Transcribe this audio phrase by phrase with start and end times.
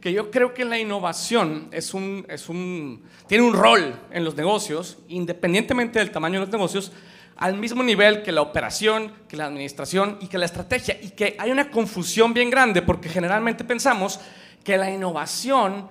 [0.00, 4.34] que yo creo que la innovación es un, es un, tiene un rol en los
[4.36, 6.92] negocios, independientemente del tamaño de los negocios,
[7.36, 10.98] al mismo nivel que la operación, que la administración y que la estrategia.
[11.00, 14.20] Y que hay una confusión bien grande porque generalmente pensamos
[14.64, 15.88] que la innovación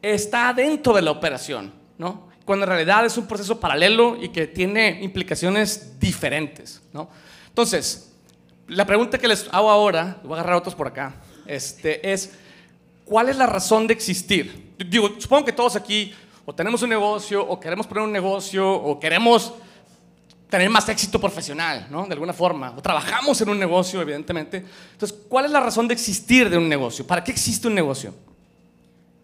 [0.00, 2.26] está dentro de la operación, ¿no?
[2.44, 6.80] cuando en realidad es un proceso paralelo y que tiene implicaciones diferentes.
[6.92, 7.10] ¿no?
[7.48, 8.12] Entonces,
[8.68, 12.38] la pregunta que les hago ahora, voy a agarrar otros por acá, este, es,
[13.06, 14.74] ¿cuál es la razón de existir?
[14.76, 16.12] Digo, supongo que todos aquí
[16.44, 19.54] o tenemos un negocio, o queremos poner un negocio, o queremos
[20.48, 22.06] tener más éxito profesional, ¿no?
[22.06, 22.72] De alguna forma.
[22.76, 24.64] O trabajamos en un negocio, evidentemente.
[24.92, 27.04] Entonces, ¿cuál es la razón de existir de un negocio?
[27.04, 28.14] ¿Para qué existe un negocio?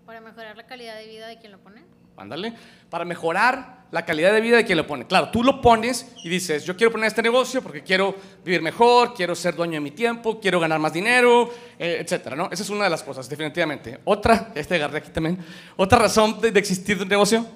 [0.05, 1.92] Para mejorar la calidad de vida de quien lo pone.
[2.17, 2.55] Ándale.
[2.91, 5.07] Para mejorar la calidad de vida de quien lo pone.
[5.07, 9.13] Claro, tú lo pones y dices, yo quiero poner este negocio porque quiero vivir mejor,
[9.13, 12.49] quiero ser dueño de mi tiempo, quiero ganar más dinero, eh, etcétera, ¿no?
[12.51, 14.01] Esa es una de las cosas, definitivamente.
[14.05, 15.39] Otra, este agarré aquí también,
[15.77, 17.47] otra razón de, de existir de un negocio.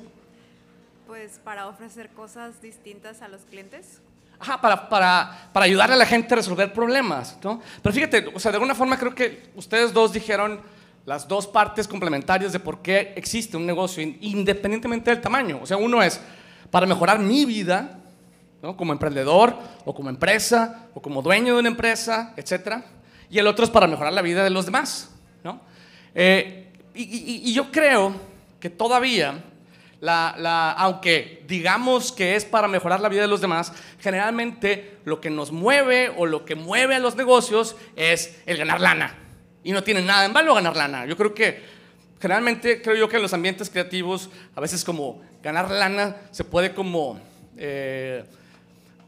[1.06, 4.02] Pues para ofrecer cosas distintas a los clientes.
[4.38, 7.62] Ajá, para, para, para ayudarle a la gente a resolver problemas, ¿no?
[7.82, 10.60] Pero fíjate, o sea, de alguna forma creo que ustedes dos dijeron
[11.06, 15.60] las dos partes complementarias de por qué existe un negocio independientemente del tamaño.
[15.62, 16.20] O sea, uno es
[16.70, 18.00] para mejorar mi vida,
[18.60, 18.76] ¿no?
[18.76, 22.82] como emprendedor o como empresa o como dueño de una empresa, etc.
[23.30, 25.14] Y el otro es para mejorar la vida de los demás.
[25.44, 25.60] ¿no?
[26.12, 28.12] Eh, y, y, y, yo creo
[28.58, 29.44] que todavía,
[30.00, 35.20] la, la, aunque digamos que es para mejorar la vida de los demás, generalmente lo
[35.20, 39.25] que nos mueve o lo que mueve a los negocios es el ganar lana
[39.66, 41.06] y no tiene nada en vano ganar lana.
[41.06, 41.60] Yo creo que
[42.20, 46.72] generalmente creo yo que en los ambientes creativos a veces como ganar lana se puede
[46.72, 47.18] como,
[47.56, 48.24] eh,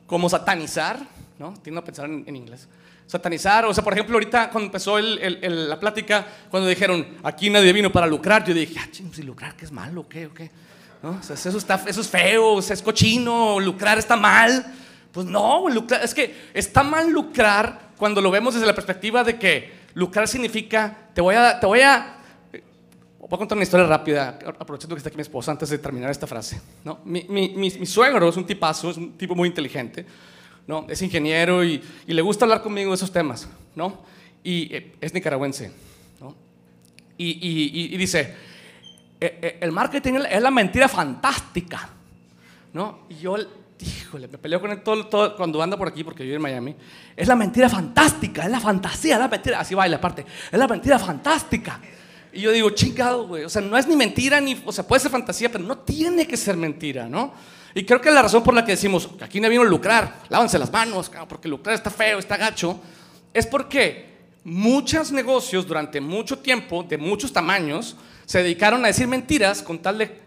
[0.08, 0.98] como satanizar,
[1.38, 1.54] ¿no?
[1.62, 2.66] Tiendo a pensar en, en, inglés.
[3.06, 7.50] Satanizar, o sea, por ejemplo, ahorita cuando empezó el, el, la plática, cuando dijeron, aquí
[7.50, 10.08] nadie vino para lucrar, yo dije, ah, ching, si lucrar, ¿qué es malo?
[10.08, 10.26] ¿Qué?
[10.26, 10.50] ¿O qué?
[11.04, 11.10] ¿No?
[11.10, 14.74] O sea, eso, está, eso es feo, o sea, es cochino, lucrar está mal.
[15.12, 19.38] Pues no, lucrar, es que está mal lucrar cuando lo vemos desde la perspectiva de
[19.38, 22.18] que lucrar significa, te voy a, te voy a,
[23.18, 26.08] voy a contar una historia rápida, aprovechando que está aquí mi esposa antes de terminar
[26.08, 26.60] esta frase.
[26.84, 27.00] ¿no?
[27.04, 30.06] Mi, mi, mi, mi, suegro es un tipazo, es un tipo muy inteligente,
[30.68, 30.86] ¿no?
[30.88, 34.04] es ingeniero y, y le gusta hablar conmigo de esos temas, ¿no?
[34.44, 35.72] y eh, es nicaragüense.
[36.20, 36.36] ¿no?
[37.16, 38.36] Y, y, y, dice,
[39.18, 41.88] el marketing es la mentira fantástica.
[42.72, 43.00] ¿no?
[43.08, 43.36] Y yo
[43.80, 46.42] híjole, me peleo con él todo, todo, cuando anda por aquí porque yo vivo en
[46.42, 46.76] Miami.
[47.16, 50.66] Es la mentira fantástica, es la fantasía, es la mentira, así baila aparte, es la
[50.66, 51.80] mentira fantástica.
[52.32, 55.00] Y yo digo, chingado, güey, o sea, no es ni mentira, ni, o sea, puede
[55.00, 57.32] ser fantasía, pero no tiene que ser mentira, ¿no?
[57.74, 60.22] Y creo que la razón por la que decimos que aquí no vino a lucrar,
[60.28, 62.80] lávanse las manos, porque lucrar está feo, está gacho,
[63.32, 64.08] es porque
[64.44, 69.98] muchos negocios durante mucho tiempo, de muchos tamaños, se dedicaron a decir mentiras con tal
[69.98, 70.20] de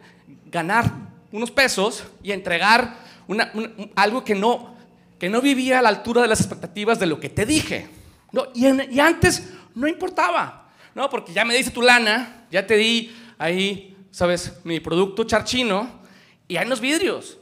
[0.45, 0.91] ganar
[1.31, 2.97] unos pesos y entregar
[3.31, 4.75] una, una, algo que no,
[5.17, 7.87] que no vivía a la altura de las expectativas de lo que te dije.
[8.31, 8.47] ¿no?
[8.53, 11.09] Y, en, y, antes no importaba, ¿no?
[11.09, 14.53] porque ya me dice tu lana, ya te di ahí, ¿sabes?
[14.63, 16.01] Mi producto charchino
[16.47, 17.37] y hay unos vidrios.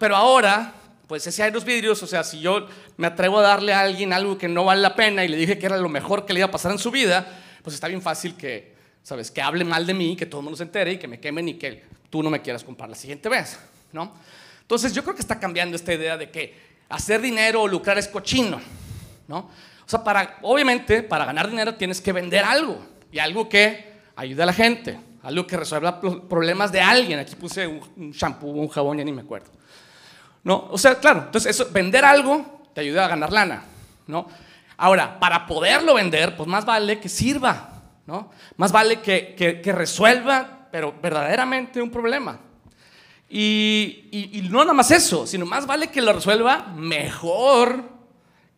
[0.00, 0.74] Pero ahora,
[1.06, 4.12] pues si hay los vidrios, o sea, si yo me atrevo a darle a alguien
[4.12, 6.40] algo que no vale la pena y le dije que era lo mejor que le
[6.40, 7.24] iba a pasar en su vida,
[7.62, 8.74] pues está bien fácil que,
[9.04, 9.30] ¿sabes?
[9.30, 11.48] Que hable mal de mí, que todo el mundo se entere y que me quemen
[11.50, 13.58] y que tú no me quieras comprar la siguiente vez,
[13.92, 14.12] ¿no?
[14.66, 18.08] Entonces yo creo que está cambiando esta idea de que hacer dinero o lucrar es
[18.08, 18.60] cochino,
[19.28, 19.38] ¿no?
[19.38, 24.42] O sea, para, obviamente, para ganar dinero tienes que vender algo y algo que ayude
[24.42, 27.20] a la gente, algo que resuelva problemas de alguien.
[27.20, 29.52] Aquí puse un shampoo, un jabón, ya ni me acuerdo.
[30.42, 30.66] ¿No?
[30.72, 33.62] O sea, claro, entonces eso, vender algo te ayuda a ganar lana,
[34.08, 34.26] ¿no?
[34.78, 38.32] Ahora, para poderlo vender, pues más vale que sirva, ¿no?
[38.56, 42.40] Más vale que, que, que resuelva, pero verdaderamente un problema.
[43.28, 47.82] Y, y, y, no nada más eso, sino más vale que lo resuelva mejor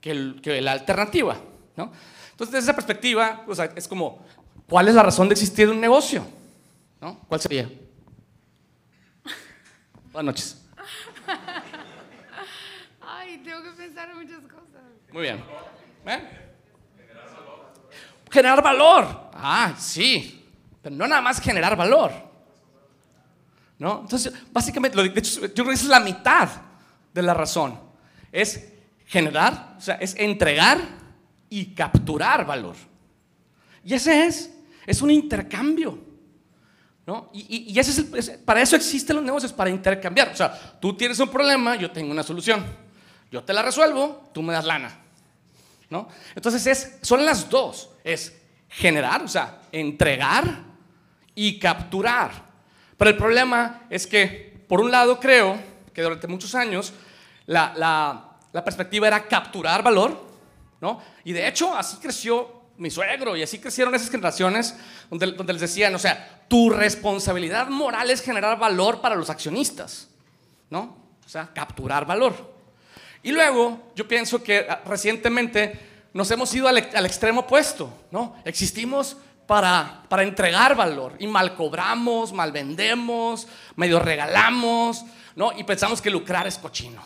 [0.01, 1.39] que, el, que la alternativa.
[1.77, 1.91] ¿no?
[2.33, 4.25] Entonces, desde esa perspectiva, o sea, es como,
[4.69, 6.27] ¿cuál es la razón de existir de un negocio?
[7.01, 7.19] ¿no?
[7.29, 7.71] ¿Cuál sería?
[10.13, 10.65] Buenas noches.
[13.01, 14.83] Ay, tengo que pensar en muchas cosas.
[15.11, 15.43] Muy bien.
[16.07, 16.29] ¿Eh?
[16.97, 17.73] Generar valor.
[18.31, 19.31] Generar valor.
[19.33, 20.47] Ah, sí.
[20.83, 22.28] Pero no nada más generar valor.
[23.79, 24.01] ¿No?
[24.01, 26.49] Entonces, básicamente, de hecho, yo creo que es la mitad
[27.15, 27.79] de la razón.
[28.33, 28.73] Es
[29.07, 30.81] generar, o sea, es entregar
[31.49, 32.77] y capturar valor.
[33.85, 34.53] Y ese es,
[34.87, 35.99] es un intercambio.
[37.07, 37.31] ¿no?
[37.33, 40.31] Y, y, ese es para eso existen los negocios, para intercambiar.
[40.33, 42.67] O sea, tú tienes un problema, yo tengo una solución.
[43.31, 44.99] Yo te la resuelvo, tú me das lana.
[45.91, 46.09] ¿no?
[46.35, 47.91] Entonces, es, son las dos.
[48.05, 48.37] Es
[48.69, 50.65] generar, o sea, entregar
[51.35, 52.48] y capturar.
[52.99, 55.59] Pero el problema es que, por un lado, creo
[55.95, 56.93] que durante muchos años
[57.47, 57.73] la,
[58.53, 60.21] la, perspectiva era capturar valor,
[60.81, 61.01] ¿no?
[61.25, 64.75] Y de hecho, así creció mi suegro y así crecieron esas generaciones
[65.09, 70.09] donde, donde les decían, o sea, tu responsabilidad moral es generar valor para los accionistas,
[70.69, 70.97] ¿no?
[71.25, 72.35] O sea, capturar valor.
[73.23, 75.79] Y luego, yo pienso que ah, recientemente
[76.15, 78.35] nos hemos ido al extremo opuesto, ¿no?
[78.45, 79.17] Existimos
[79.49, 85.53] para, para, entregar valor y mal cobramos, mal vendemos, medio regalamos, ¿no?
[85.59, 87.03] Y pensamos que lucrar es cochino,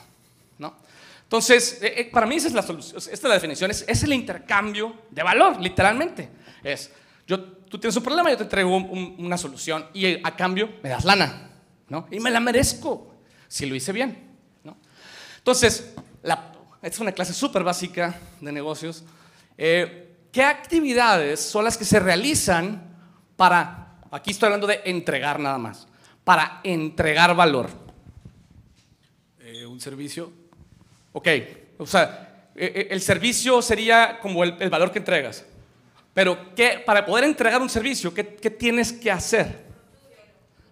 [0.59, 0.75] ¿no?
[1.23, 4.03] Entonces, eh, eh, para mí esa es la solución, esta es la definición, es, es,
[4.03, 6.31] el intercambio de valor, literalmente.
[6.65, 6.91] Es,
[7.29, 10.69] yo, tú tienes un problema, yo te traigo un, un, una solución y a cambio
[10.83, 11.49] me das lana,
[11.89, 12.09] ¿no?
[12.11, 13.15] Y me la merezco
[13.47, 14.19] si lo hice bien,
[14.65, 14.77] ¿no?
[15.39, 15.95] Entonces,
[16.25, 16.53] la,
[16.83, 19.05] esta es una clase súper básica de negocios.
[19.57, 22.97] Eh, ¿Qué actividades son las que se realizan
[23.37, 25.87] para, aquí estoy hablando de entregar nada más,
[26.25, 27.69] para entregar valor?
[29.41, 30.33] Eh, un servicio.
[31.13, 31.29] Ok,
[31.77, 35.45] o sea, eh, el servicio sería como el, el valor que entregas.
[36.15, 39.67] Pero ¿qué, para poder entregar un servicio, ¿qué, qué tienes que hacer?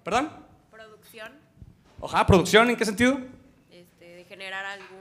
[0.02, 0.30] ¿Perdón?
[0.70, 1.32] Producción.
[2.00, 3.20] Ojalá, ¿producción en qué sentido?
[3.70, 5.00] Este, de generar algún...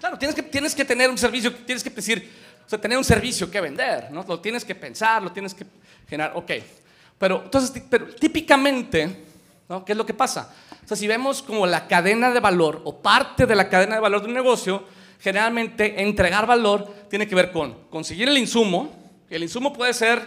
[0.00, 2.28] Claro, tienes que, tienes que tener un servicio, tienes que decir,
[2.70, 4.24] sea, tener un servicio que vender, ¿no?
[4.28, 5.66] Lo tienes que pensar, lo tienes que
[6.08, 6.52] generar, ok.
[7.18, 9.24] Pero, entonces, pero típicamente,
[9.68, 9.84] ¿no?
[9.84, 10.54] ¿Qué es lo que pasa?
[10.84, 14.00] O sea, si vemos como la cadena de valor o parte de la cadena de
[14.00, 14.84] valor de un negocio,
[15.20, 18.96] generalmente entregar valor tiene que ver con conseguir el insumo.
[19.28, 20.26] El insumo puede ser,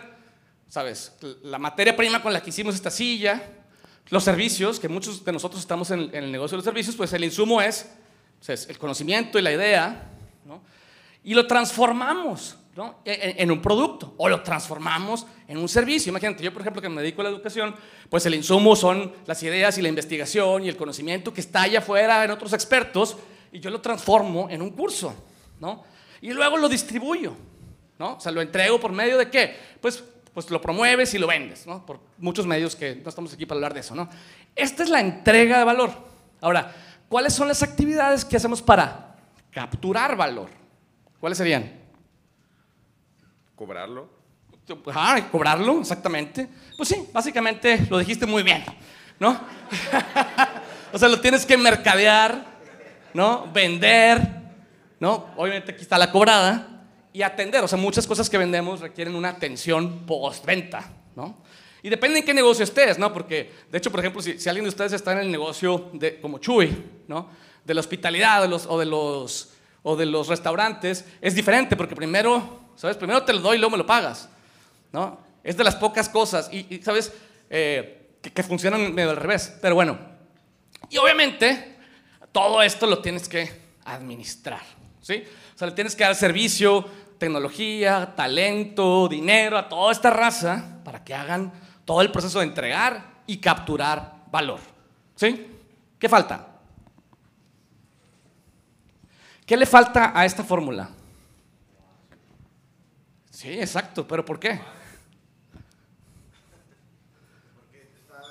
[0.68, 1.13] ¿sabes?
[1.44, 3.42] La materia prima con la que hicimos esta silla,
[4.10, 7.24] los servicios, que muchos de nosotros estamos en, el negocio de los servicios, pues el
[7.24, 7.90] insumo es,
[8.40, 10.10] sea, es el conocimiento y la idea.
[11.24, 13.00] Y lo transformamos ¿no?
[13.06, 16.10] en, en, un producto o lo transformamos en un servicio.
[16.10, 17.75] Imagínate, yo por ejemplo que me dedico a la educación,
[18.10, 21.80] pues el insumo son las ideas y la investigación y el conocimiento que está allá
[21.80, 23.18] afuera en otros expertos
[23.52, 25.14] y yo lo transformo en un curso,
[25.60, 25.84] ¿no?
[26.22, 27.36] Y luego lo distribuyo,
[28.00, 28.16] ¿no?
[28.16, 29.56] O sea, lo entrego por medio de qué?
[29.80, 30.04] Pues,
[30.34, 31.86] pues lo promueves y lo vendes, ¿no?
[31.86, 34.10] Por muchos medios que no estamos aquí para hablar de eso, ¿no?
[34.56, 35.92] Esta es la entrega de valor.
[36.42, 36.74] Ahora,
[37.08, 39.18] ¿cuáles son las actividades que hacemos para
[39.52, 40.62] capturar valor?
[41.24, 41.72] ¿Cuáles serían?
[43.56, 44.10] Cobrarlo.
[44.94, 46.50] Ah, cobrarlo, exactamente.
[46.75, 48.62] Pues sí, básicamente lo dijiste muy bien,
[49.22, 49.30] ¿no?
[50.92, 52.44] o sea, lo tienes que mercadear,
[53.14, 53.50] ¿no?
[53.54, 54.20] Vender,
[55.00, 55.28] ¿no?
[55.38, 57.64] Obviamente aquí está la cobrada y atender.
[57.64, 61.38] O sea, muchas cosas que vendemos requieren una atención postventa, ¿no?
[61.81, 63.14] Y depende en qué negocio estés, ¿no?
[63.14, 66.19] Porque, de hecho, por ejemplo, si, si alguien de ustedes está en el negocio de,
[66.19, 67.30] como Chuy, ¿no?
[67.64, 69.53] De la hospitalidad de los, o de los
[69.83, 72.97] o de los restaurantes es diferente porque primero, ¿sabes?
[72.97, 74.30] Primero te lo doy y luego me lo pagas,
[74.91, 75.19] ¿no?
[75.44, 77.13] Es de las pocas cosas y, ¿sabes?
[77.50, 80.00] Eh, que, que, funcionan medio al revés, pero bueno.
[80.89, 81.77] Y obviamente
[82.31, 84.62] todo esto lo tienes que administrar,
[85.01, 85.24] ¿sí?
[85.53, 86.85] O sea, le tienes que dar servicio,
[87.18, 91.51] tecnología, talento, dinero a toda esta raza para que hagan
[91.85, 94.59] todo el proceso de entregar y capturar valor,
[95.15, 95.47] ¿sí?
[96.00, 96.53] ¿Qué falta?
[99.45, 100.90] ¿Qué le falta a esta fórmula?
[103.30, 104.62] Sí, exacto, pero ¿por qué?
[107.56, 108.22] Porque está,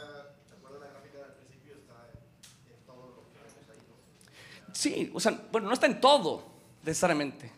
[0.49, 1.75] ¿te acuerdas la gráfica del principio?
[1.75, 2.09] Está
[2.71, 3.79] en todo lo que vemos ahí.
[4.69, 4.75] ¿no?
[4.75, 6.47] Sí, o sea, bueno, no está en todo,
[6.83, 7.53] necesariamente.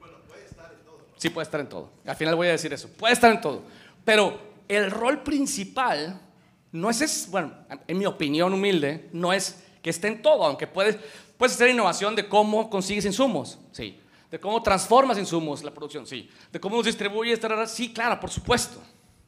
[0.00, 1.06] Bueno, puede estar en todo.
[1.18, 1.90] Sí, puede estar en todo.
[2.04, 2.88] Al final voy a decir eso.
[2.88, 3.62] Puede estar en todo.
[4.04, 6.20] Pero el rol principal
[6.72, 7.54] no es, es bueno,
[7.86, 10.98] en mi opinión humilde, no es que esté en todo, aunque puede,
[11.42, 13.98] Puedes hacer innovación de cómo consigues insumos, sí.
[14.30, 16.30] De cómo transformas insumos, la producción, sí.
[16.52, 18.80] De cómo los distribuyes, sí, claro, por supuesto.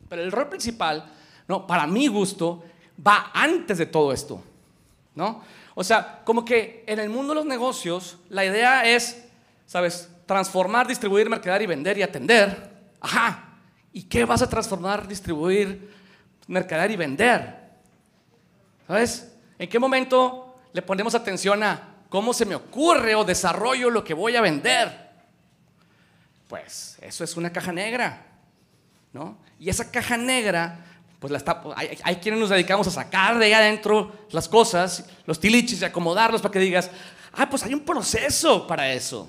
[0.08, 1.12] Pero el rol principal,
[1.48, 2.62] no, para mi gusto,
[3.04, 4.40] va antes de todo esto,
[5.16, 5.42] ¿no?
[5.74, 9.24] O sea, como que en el mundo de los negocios, la idea es,
[9.66, 10.08] ¿sabes?
[10.24, 12.70] Transformar, distribuir, mercadear y vender y atender.
[13.00, 13.58] Ajá.
[13.92, 15.92] ¿Y qué vas a transformar, distribuir,
[16.46, 17.72] mercadear y vender?
[18.86, 19.34] ¿Sabes?
[19.58, 24.14] ¿En qué momento le ponemos atención a ¿Cómo se me ocurre o desarrollo lo que
[24.14, 25.10] voy a vender?
[26.46, 28.24] Pues eso es una caja negra,
[29.12, 29.36] ¿no?
[29.58, 30.78] Y esa caja negra,
[31.18, 35.40] pues la está, hay, quienes nos dedicamos a sacar de ahí adentro las cosas, los
[35.40, 36.88] tiliches y acomodarlos para que digas,
[37.32, 39.28] ah, pues hay un proceso para eso,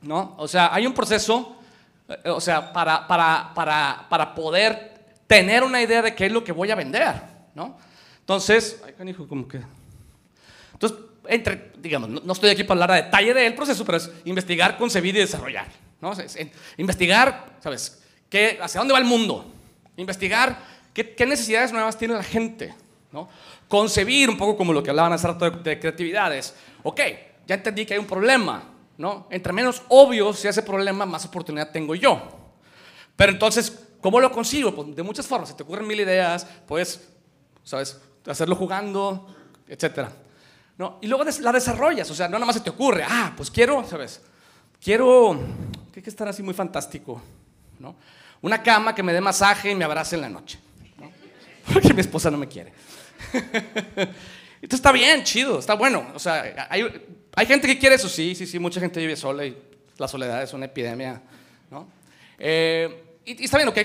[0.00, 0.36] ¿no?
[0.38, 1.56] O sea, hay un proceso,
[2.08, 6.44] eh, o sea, para, para, para, para poder tener una idea de qué es lo
[6.44, 7.20] que voy a vender,
[7.52, 7.76] ¿no?
[8.20, 9.60] Entonces, ay, canijo, como que...
[10.72, 14.76] Entonces, entre, digamos, no, estoy aquí para hablar a detalle del proceso, pero es investigar,
[14.76, 15.66] concebir y desarrollar.
[16.00, 16.12] ¿no?
[16.12, 18.02] Es, es, investigar, ¿sabes?
[18.28, 19.50] qué, hacia dónde va el mundo,
[19.96, 20.58] investigar
[20.92, 22.74] qué, qué necesidades nuevas tiene la gente,
[23.12, 23.28] ¿no?
[23.68, 26.54] concebir un poco como lo que hablaban hace rato de, de creatividades.
[26.82, 27.00] Ok,
[27.46, 28.62] ya entendí que hay un problema,
[28.98, 29.26] ¿no?
[29.30, 32.22] Entre menos obvio sea ese problema, más oportunidad tengo yo.
[33.16, 34.74] Pero entonces, ¿cómo lo consigo?
[34.74, 35.48] Pues de muchas formas.
[35.48, 37.08] Se te ocurren mil ideas, puedes,
[37.62, 38.00] ¿sabes?
[38.26, 39.34] Hacerlo jugando,
[39.68, 40.12] etcétera.
[40.78, 40.98] ¿No?
[41.00, 43.82] Y luego la desarrollas, o sea, no nada más se te ocurre, ah, pues quiero,
[43.88, 44.20] ¿sabes?
[44.82, 45.38] Quiero,
[45.92, 47.22] ¿qué que estar así muy fantástico?
[47.78, 47.96] ¿no?
[48.42, 50.58] Una cama que me dé masaje y me abrace en la noche.
[50.98, 51.10] ¿no?
[51.72, 52.72] Porque mi esposa no me quiere.
[54.60, 56.06] Esto está bien, chido, está bueno.
[56.14, 56.84] O sea, hay,
[57.34, 59.56] hay gente que quiere eso, sí, sí, sí, mucha gente vive sola y
[59.96, 61.22] la soledad es una epidemia,
[61.70, 61.88] ¿no?
[62.38, 63.78] Eh, y, y está bien, ok,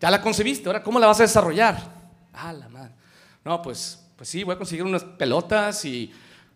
[0.00, 1.80] ya la concebiste, ahora ¿cómo la vas a desarrollar?
[2.32, 2.92] Ah, la madre.
[3.44, 6.12] No, pues, pues sí, voy a conseguir unas pelotas y,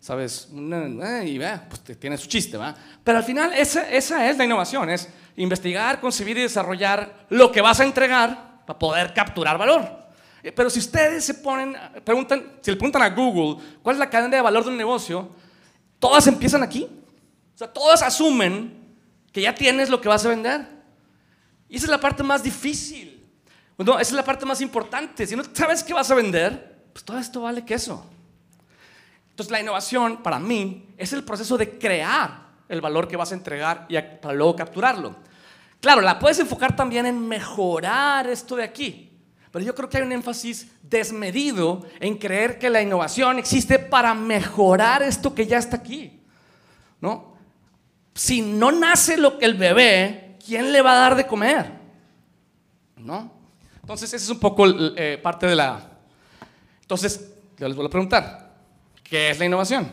[0.07, 0.47] ¿sabes?
[0.55, 2.73] Eh, y vea, pues tiene su chiste, ¿va?
[3.03, 7.59] Pero al final esa, esa es la innovación, es investigar, concebir y desarrollar lo que
[7.59, 9.85] vas a entregar para poder capturar valor.
[10.41, 14.09] Eh, Pero si ustedes se ponen, preguntan, si le preguntan a Google cuál es la
[14.09, 15.29] cadena de valor de un negocio,
[15.99, 16.87] todas empiezan aquí.
[17.53, 18.95] O sea, todas asumen
[19.33, 20.65] que ya tienes lo que vas a vender.
[21.67, 23.27] Y esa es la parte más difícil.
[23.77, 25.27] No, esa es la parte más importante.
[25.27, 28.09] Si no sabes qué vas a vender, pues todo esto vale queso.
[29.37, 33.35] Entonces la innovación para mí es el proceso de crear el valor que vas a
[33.35, 35.15] entregar y para luego capturarlo.
[35.79, 39.11] Claro, la puedes enfocar también en mejorar esto de aquí.
[39.51, 44.15] Pero yo creo que hay un énfasis desmedido en creer que la innovación existe para
[44.15, 46.19] mejorar esto que ya está aquí.
[46.99, 47.35] ¿No?
[48.15, 51.73] Si no nace lo que el bebé, ¿quién le va a dar de comer?
[52.95, 53.31] ¿No?
[53.81, 54.65] Entonces, esa es un poco
[54.97, 55.91] eh, parte de la...
[56.81, 58.46] Entonces, yo les vuelvo a preguntar,
[59.09, 59.91] ¿qué es la innovación?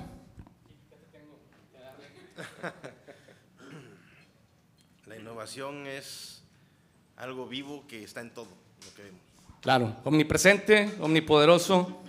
[5.07, 6.43] La innovación es
[7.17, 9.21] algo vivo que está en todo lo que vemos.
[9.61, 12.03] Claro, omnipresente, omnipoderoso.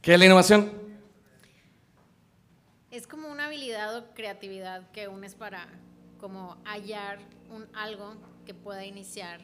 [0.00, 0.72] ¿Qué es la innovación?
[2.90, 5.66] Es como una habilidad o creatividad que unes para
[6.20, 7.18] como hallar
[7.50, 8.14] un algo
[8.46, 9.40] que pueda iniciar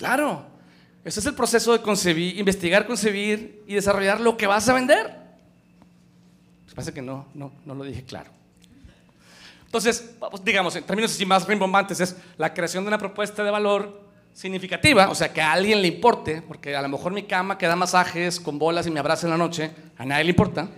[0.00, 0.46] Claro,
[1.04, 5.16] ese es el proceso de concebir, investigar, concebir y desarrollar lo que vas a vender.
[6.64, 8.30] Pues parece que no, no, no lo dije claro.
[9.64, 10.10] Entonces,
[10.44, 14.00] digamos, en términos así más rimbombantes, es la creación de una propuesta de valor
[14.32, 17.66] significativa, o sea, que a alguien le importe, porque a lo mejor mi cama que
[17.66, 20.68] da masajes con bolas y me abraza en la noche, a nadie le importa,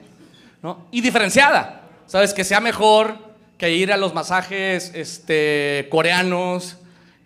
[0.62, 0.86] ¿no?
[0.90, 2.34] Y diferenciada, ¿sabes?
[2.34, 3.16] Que sea mejor
[3.58, 6.76] que ir a los masajes este, coreanos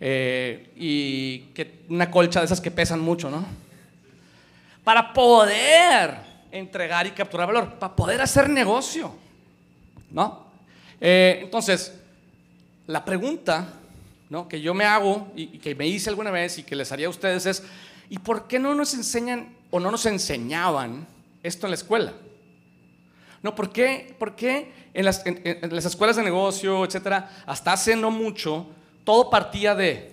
[0.00, 3.44] eh, y que una colcha de esas que pesan mucho, ¿no?
[4.84, 6.14] Para poder
[6.52, 9.12] entregar y capturar valor, para poder hacer negocio,
[10.10, 10.46] ¿no?
[11.00, 11.92] Eh, entonces,
[12.86, 13.74] la pregunta
[14.30, 14.48] ¿no?
[14.48, 17.06] que yo me hago y, y que me hice alguna vez y que les haría
[17.08, 17.62] a ustedes es,
[18.08, 21.06] ¿y por qué no nos enseñan o no nos enseñaban
[21.42, 22.12] esto en la escuela?
[23.42, 27.72] No, ¿por qué, por qué en, las, en- en las escuelas de negocio, etcétera, hasta
[27.72, 28.66] hace no mucho,
[29.06, 30.10] todo partía de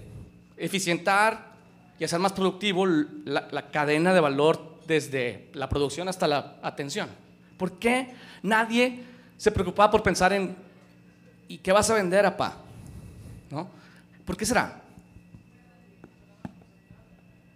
[0.55, 1.51] eficientar
[1.97, 7.09] y hacer más productivo la, cadena de valor desde la producción hasta la atención?
[7.57, 9.03] ¿Por qué nadie
[9.35, 10.55] se preocupaba por pensar en
[11.47, 12.57] ¿y qué vas a vender, apá?
[13.49, 13.67] ¿No?
[14.25, 14.79] ¿Por qué será?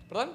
[0.09, 0.31] ¿Perdón?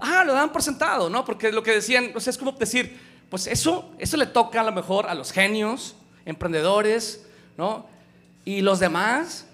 [0.00, 1.24] Ah, lo daban por sentado, ¿no?
[1.24, 4.72] Porque lo que decían, o es como decir, pues eso, eso le toca a lo
[4.72, 5.94] mejor a los genios,
[6.24, 7.24] emprendedores,
[7.56, 7.93] ¿no?
[8.44, 9.46] Y los demás,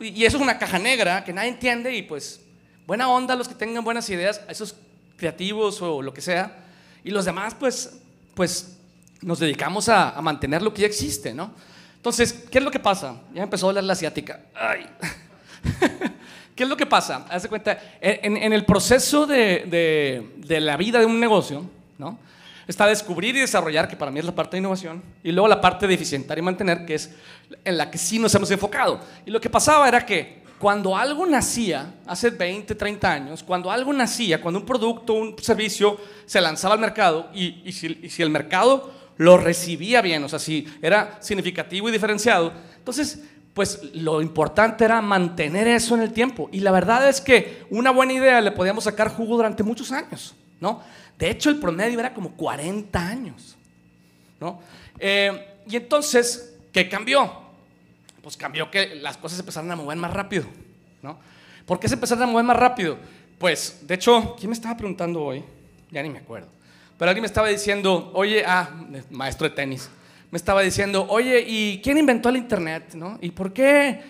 [0.00, 2.40] y eso es una caja negra que nadie entiende y pues
[2.86, 4.74] buena onda los que tengan buenas ideas, esos
[5.16, 6.56] creativos o lo que sea,
[7.04, 7.98] y los demás pues,
[8.34, 8.76] pues
[9.20, 11.52] nos dedicamos a, a mantener lo que ya existe, ¿no?
[11.96, 13.20] Entonces, ¿qué es lo que pasa?
[13.34, 14.40] Ya empezó a hablar la asiática.
[14.54, 14.86] Ay.
[16.54, 17.26] ¿Qué es lo que pasa?
[17.28, 21.68] Haz de cuenta, en, en el proceso de, de- de la vida de un negocio,
[21.98, 22.18] ¿no?
[22.68, 25.60] Está descubrir y desarrollar, que para mí es la parte de innovación, y luego la
[25.60, 27.10] parte de eficientar y mantener, que es
[27.64, 29.00] en la que sí nos hemos enfocado.
[29.24, 33.92] Y lo que pasaba era que cuando algo nacía, hace 20, 30 años, cuando algo
[33.92, 38.92] nacía, cuando un producto, un servicio se lanzaba al mercado, y, si, si el mercado
[39.16, 43.20] lo recibía bien, o sea, si era significativo y diferenciado, entonces
[43.58, 46.48] pues lo importante era mantener eso en el tiempo.
[46.52, 50.36] Y la verdad es que una buena idea le podíamos sacar jugo durante muchos años,
[50.60, 50.80] ¿no?
[51.18, 53.56] De hecho, el promedio era como 40 años,
[54.40, 54.60] ¿no?
[54.98, 57.32] Eh, y entonces, ¿qué cambió?
[58.22, 60.46] Pues cambió que las cosas empezaron a mover más rápido,
[61.02, 61.18] ¿no?
[61.66, 62.98] ¿Por qué se empezaron a mover más rápido?
[63.38, 65.44] Pues, de hecho, ¿quién me estaba preguntando hoy?
[65.90, 66.48] Ya ni me acuerdo.
[66.96, 68.70] Pero alguien me estaba diciendo, oye, ah,
[69.10, 69.90] maestro de tenis,
[70.30, 72.94] me estaba diciendo, oye, ¿y quién inventó el Internet?
[72.94, 73.18] ¿no?
[73.20, 74.02] ¿Y por qué,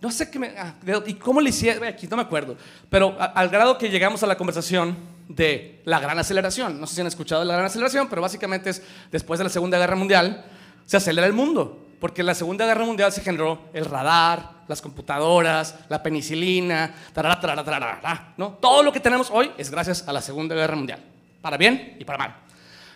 [0.00, 0.48] no sé qué me...
[0.56, 0.74] ah,
[1.06, 1.84] ¿Y cómo le hicieron?
[1.84, 2.56] Aquí no me acuerdo.
[2.88, 4.96] Pero al grado que llegamos a la conversación
[5.28, 6.80] de la gran aceleración.
[6.80, 9.78] No sé si han escuchado la gran aceleración, pero básicamente es después de la Segunda
[9.78, 10.44] Guerra Mundial,
[10.86, 11.78] se acelera el mundo.
[12.00, 17.38] Porque en la Segunda Guerra Mundial se generó el radar, las computadoras, la penicilina, tarara,
[17.40, 18.54] tarara, tarara, ¿no?
[18.60, 20.98] Todo lo que tenemos hoy es gracias a la Segunda Guerra Mundial.
[21.40, 22.36] Para bien y para mal.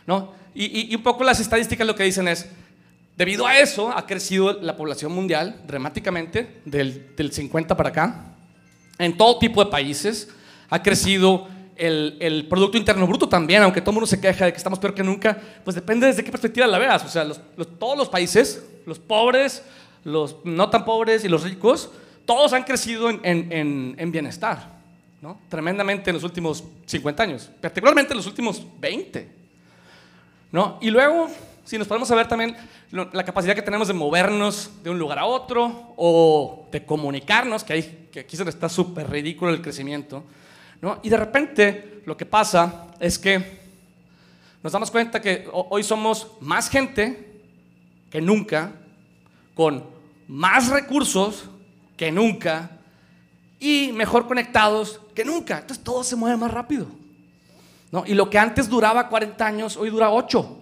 [0.06, 0.32] ¿no?
[0.54, 2.48] Y, y- y un poco las estadísticas lo que dicen es,
[3.16, 8.24] debido a eso ha crecido la población mundial dramáticamente del, del 50 para acá,
[8.98, 10.28] en todo tipo de países,
[10.70, 14.52] ha crecido el, el Producto Interno Bruto también, aunque todo el mundo se queja de
[14.52, 17.40] que estamos peor que nunca, pues depende desde qué perspectiva la veas, o sea, los-
[17.56, 19.62] los- todos los países, los pobres,
[20.04, 21.90] los no tan pobres y los ricos,
[22.24, 24.76] todos han crecido en, en- en- en bienestar,
[25.20, 25.38] ¿no?
[25.48, 29.34] Tremendamente en los últimos 50 años, particularmente en los últimos 20.
[30.52, 30.78] ¿no?
[30.80, 31.28] Y luego,
[31.64, 32.56] si nos podemos saber también
[32.90, 37.64] lo- la capacidad que tenemos de movernos de un lugar a otro o de comunicarnos,
[37.64, 40.22] que, hay, que aquí se está súper ridículo el crecimiento,
[41.02, 43.58] Y de repente lo que pasa es que
[44.62, 47.40] nos damos cuenta que ho- hoy somos más gente
[48.10, 48.72] que nunca,
[49.54, 49.84] con
[50.28, 51.44] más recursos
[51.96, 52.70] que nunca
[53.58, 55.58] y mejor conectados que nunca.
[55.60, 56.86] Entonces todo se mueve más rápido.
[58.06, 60.58] Y lo que antes duraba 40 años, hoy dura 8.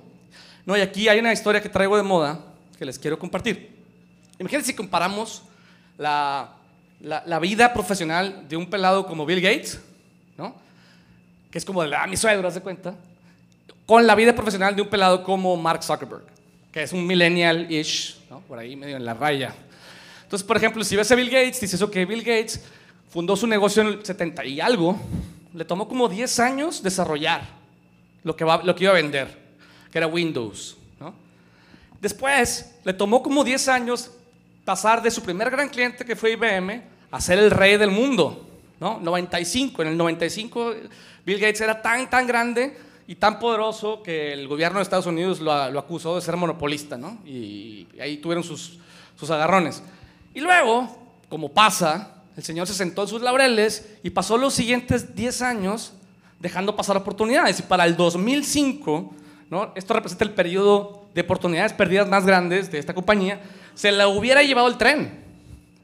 [0.66, 0.76] ¿no?
[0.76, 2.38] Y aquí hay una historia que traigo de moda
[2.78, 3.74] que les quiero compartir.
[4.38, 5.42] Imagínense si comparamos
[5.98, 6.50] la,
[7.00, 9.80] la- la vida profesional de un pelado como Bill Gates,
[10.38, 10.54] ¿no?
[11.50, 12.94] que es como de la, mi suegro, haz cuenta,
[13.86, 16.24] con la vida profesional de un pelado como Mark Zuckerberg,
[16.72, 18.40] que es un millennial-ish, ¿no?
[18.40, 19.54] por ahí medio en la raya.
[20.24, 22.60] Entonces, por ejemplo, si ves a Bill Gates, dices, ok, Bill Gates
[23.10, 24.98] fundó su negocio en el 70 y algo,
[25.52, 27.42] le tomó como 10 años desarrollar
[28.24, 29.28] lo que, va- lo que iba a vender,
[29.92, 30.76] que era Windows.
[30.98, 31.14] ¿no?
[32.00, 34.10] Después, le tomó como 10 años
[34.64, 38.48] pasar de su primer gran cliente, que fue IBM, a ser el rey del mundo.
[38.84, 39.00] ¿No?
[39.00, 40.74] 95, en el 95
[41.24, 42.76] Bill Gates era tan, tan grande
[43.06, 46.98] y tan poderoso que el gobierno de Estados Unidos lo, lo acusó de ser monopolista,
[46.98, 47.18] ¿no?
[47.24, 48.78] Y ahí tuvieron sus,
[49.16, 49.82] sus agarrones.
[50.34, 50.86] Y luego,
[51.30, 55.94] como pasa, el señor se sentó en sus laureles y pasó los siguientes 10 años
[56.38, 57.60] dejando pasar oportunidades.
[57.60, 59.14] Y para el 2005,
[59.48, 59.72] ¿no?
[59.76, 63.40] esto representa el periodo de oportunidades perdidas más grandes de esta compañía,
[63.74, 65.23] se la hubiera llevado el tren.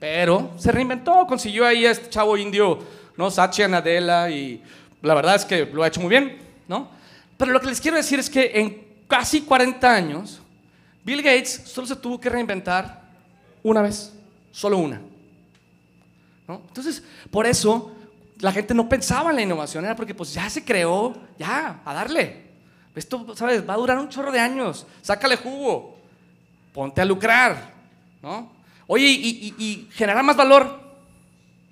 [0.00, 2.78] Pero se reinventó, consiguió ahí a este chavo indio,
[3.18, 3.30] ¿no?
[3.30, 4.62] Satya Nadella, y
[5.02, 6.88] la verdad es que lo ha hecho muy bien, ¿no?
[7.36, 10.40] Pero lo que les quiero decir es que en casi 40 años,
[11.04, 13.02] Bill Gates solo se tuvo que reinventar
[13.62, 14.12] una vez,
[14.50, 15.02] solo una.
[16.48, 16.62] ¿no?
[16.66, 17.92] Entonces, por eso
[18.38, 21.94] la gente no pensaba en la innovación, era porque pues ya se creó, ya, a
[21.94, 22.48] darle.
[22.94, 23.68] Esto, ¿sabes?
[23.68, 25.98] Va a durar un chorro de años, sácale jugo,
[26.72, 27.72] ponte a lucrar,
[28.22, 28.59] ¿no?
[28.92, 30.81] Oye, y, y- y generar más valor,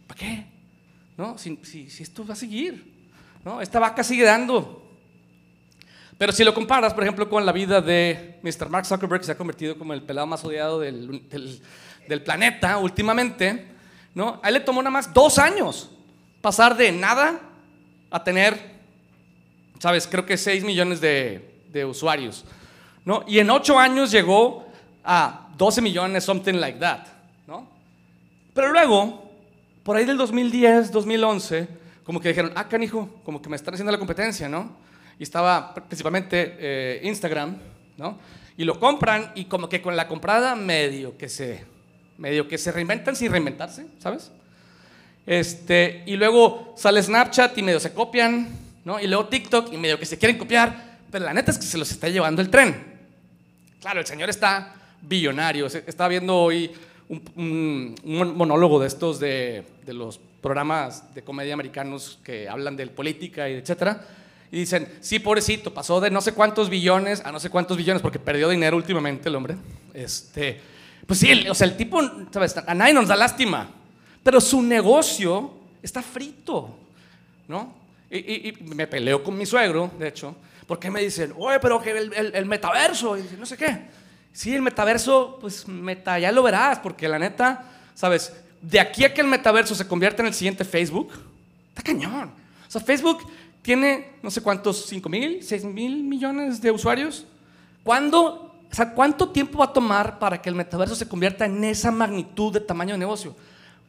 [0.06, 0.44] ¿para qué?
[1.16, 1.36] ¿No?
[1.36, 2.92] Si, si- si esto va a seguir,
[3.44, 3.60] ¿no?
[3.60, 4.88] Esta vaca sigue dando.
[6.16, 8.68] Pero si lo comparas, por ejemplo, con la vida de Mr.
[8.68, 11.60] Mark Zuckerberg, que se ha convertido como el pelado más odiado del, del-
[12.06, 13.66] del planeta últimamente,
[14.14, 14.38] ¿no?
[14.40, 15.90] A él le tomó nada más dos años
[16.40, 17.40] pasar de nada
[18.12, 18.78] a tener,
[19.80, 20.06] ¿sabes?
[20.06, 22.44] Creo que 6 millones de, de usuarios,
[23.04, 23.24] ¿no?
[23.26, 24.67] Y en 8 años llegó
[25.10, 27.06] a 12 millones, something like that,
[27.46, 27.66] ¿no?
[28.52, 29.32] Pero luego,
[29.82, 31.66] por ahí del 2010, 2011,
[32.04, 34.70] como que dijeron, ah, canijo, como que me están haciendo la competencia, ¿no?
[35.18, 37.56] Y estaba principalmente eh, Instagram,
[37.96, 38.18] ¿no?
[38.58, 41.64] Y lo compran y como que con la comprada medio que se,
[42.18, 44.30] medio que se reinventan sin reinventarse, ¿sabes?
[45.24, 48.46] Este, y luego sale Snapchat y medio se copian,
[48.84, 49.00] ¿no?
[49.00, 51.78] Y luego TikTok y medio que se quieren copiar, pero la neta es que se
[51.78, 52.98] los está llevando el tren.
[53.80, 55.68] Claro, el señor está billonario.
[55.68, 56.70] Se- Estaba viendo hoy
[57.36, 63.54] un, monólogo de estos de, los programas de comedia americanos que hablan de política y
[63.54, 64.04] etcétera.
[64.50, 68.00] Y dicen, sí, pobrecito, pasó de no sé cuántos billones a no sé cuántos billones
[68.00, 69.56] porque perdió dinero últimamente el hombre.
[69.92, 70.58] Este,
[71.06, 72.56] pues sí, o sea, el tipo, ¿sabes?
[72.56, 73.68] A nadie nos da lástima,
[74.22, 76.76] pero su negocio está frito,
[77.46, 77.74] ¿no?
[78.10, 80.34] Y me peleo con mi suegro, de hecho,
[80.66, 83.82] porque me dicen, oye, pero que el, el- el metaverso, y no sé qué.
[84.38, 88.32] Sí, el metaverso, pues meta, ya lo verás, porque la neta, ¿sabes?
[88.62, 91.10] De aquí a que el metaverso se convierta en el siguiente Facebook,
[91.70, 92.30] está cañón.
[92.68, 93.28] O sea, Facebook
[93.62, 97.26] tiene no sé cuántos, 5 mil, 6 mil millones de usuarios.
[97.82, 101.64] ¿Cuándo, o sea, ¿Cuánto tiempo va a tomar para que el metaverso se convierta en
[101.64, 103.34] esa magnitud de tamaño de negocio?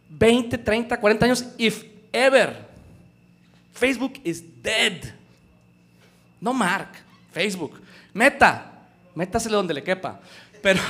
[0.09, 2.67] 20, 30, 40 años, if ever.
[3.71, 5.13] Facebook is dead.
[6.41, 6.89] No Mark,
[7.31, 7.79] Facebook.
[8.15, 8.68] Meta,
[9.19, 10.19] métasele donde le quepa.
[10.62, 10.79] Pero,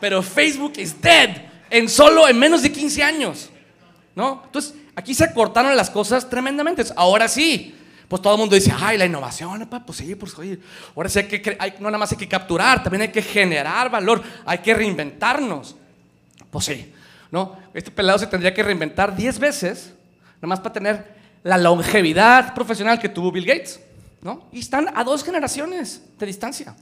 [0.00, 1.30] pero Facebook is dead
[1.70, 3.50] en solo, en menos de 15 años.
[4.14, 4.42] ¿No?
[4.46, 6.84] Entonces, aquí se cortaron las cosas tremendamente.
[6.96, 7.74] Ahora sí,
[8.08, 10.58] pues todo el mundo dice, ay, la innovación, pues sí, pues oye,
[10.94, 13.90] ahora sí hay que, hay- no nada más hay que capturar, también hay que generar
[13.90, 15.76] valor, hay que reinventarnos.
[16.50, 16.92] Pues sí,
[17.30, 17.56] ¿no?
[17.74, 19.92] Este pelado se tendría que reinventar 10 veces,
[20.36, 23.80] nada más para tener la longevidad profesional que tuvo Bill Gates,
[24.22, 24.48] ¿no?
[24.52, 26.74] Y están a dos generaciones de distancia,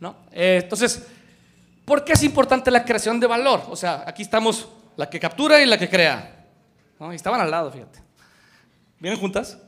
[0.00, 0.16] ¿no?
[0.32, 1.06] Eh, entonces,
[1.84, 3.64] ¿por qué es importante la creación de valor?
[3.68, 6.46] O sea, aquí estamos la que captura y la que crea,
[6.98, 7.12] ¿no?
[7.12, 8.00] Y estaban al lado, fíjate.
[8.98, 9.58] ¿Vienen juntas?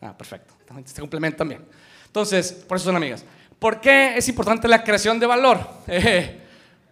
[0.00, 0.54] Ah, perfecto.
[0.84, 1.64] Se complementan bien.
[2.06, 3.24] Entonces, por eso son amigas.
[3.58, 5.58] ¿Por qué es importante la creación de valor?
[5.88, 6.42] Eh,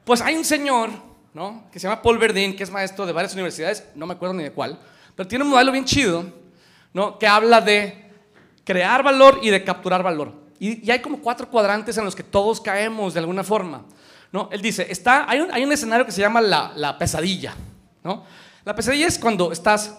[0.05, 0.91] pues hay un señor,
[1.35, 1.65] ¿no?
[1.71, 4.45] Que se llama Paul Verdin, que es maestro de varias universidades, no me acuerdo ni
[4.45, 4.79] de cuál,
[5.15, 6.25] pero tiene un modelo bien chido,
[6.93, 7.19] ¿no?
[7.19, 8.06] Que habla de
[8.67, 10.35] crear valor y de capturar valor.
[10.59, 13.85] Y, y hay como cuatro cuadrantes en los que todos caemos de alguna forma,
[14.33, 14.49] ¿no?
[14.51, 17.55] Él dice, está, hay, un, hay un escenario que se llama la, la pesadilla,
[18.03, 18.25] ¿no?
[18.65, 19.97] La pesadilla es cuando estás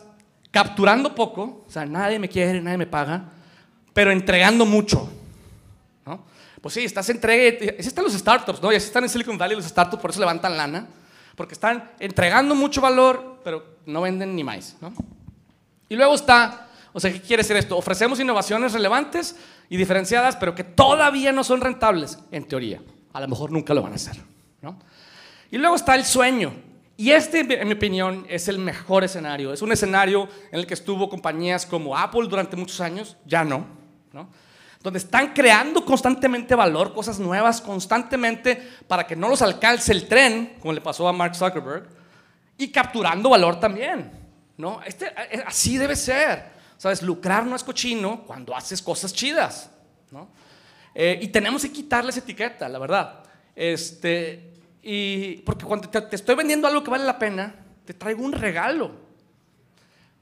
[0.52, 3.30] capturando poco, o sea, nadie me quiere, nadie me paga,
[3.94, 5.10] pero entregando mucho,
[6.06, 6.26] ¿no?
[6.62, 8.72] Pues sí, estás entregue, así están los startups, ¿no?
[8.72, 10.88] Y así están en Silicon Valley los startups, por eso levantan lana,
[11.36, 14.92] porque están entregando mucho valor, pero no venden ni más, ¿no?
[15.88, 17.78] Y luego está, o sea, ¿qué quiere decir esto?
[17.78, 19.36] Ofrecemos innovaciones relevantes
[19.70, 22.82] y diferenciadas, pero que todavía no son rentables, en teoría.
[23.14, 24.16] A lo mejor nunca lo van a hacer,
[24.62, 24.80] ¿no?
[25.52, 26.54] Y luego está el sueño.
[26.98, 29.54] Y este, en mi opinión, es el mejor escenario.
[29.54, 33.68] Es un escenario en el que estuvo compañías como Apple durante muchos años, ya no,
[34.12, 34.30] ¿no?
[34.82, 38.56] Donde están creando constantemente valor, cosas nuevas constantemente
[38.88, 41.88] para que no los alcance el tren, como le pasó a Mark Zuckerberg,
[42.58, 44.12] y capturando valor también,
[44.58, 44.82] ¿no?
[44.84, 46.57] Este, eh, así debe ser.
[46.78, 47.02] ¿Sabes?
[47.02, 49.70] Lucrar no es cochino cuando haces cosas chidas,
[50.12, 50.30] ¿no?
[50.94, 53.24] Eh, y tenemos que quitarle esa etiqueta, la verdad.
[53.56, 58.24] Este, y porque cuando te, te estoy vendiendo algo que vale la pena, te traigo
[58.24, 58.92] un regalo.